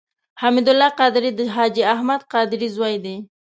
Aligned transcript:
حمید 0.41 0.67
الله 0.71 0.89
قادري 0.99 1.29
د 1.35 1.41
حاجي 1.55 1.83
احمد 1.93 2.21
قادري 2.33 2.67
زوی 2.75 2.95
دی. 3.03 3.15